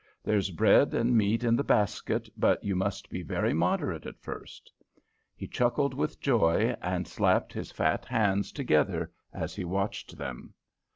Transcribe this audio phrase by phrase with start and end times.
[0.23, 4.71] There's bread and meat in the basket, but you must be very moderate at first."
[5.35, 10.55] He chuckled with joy, and slapped his fat hands together as he watched them.